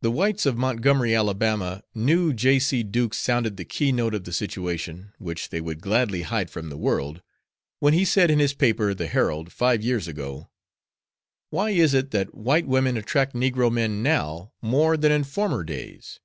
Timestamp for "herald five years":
9.08-10.08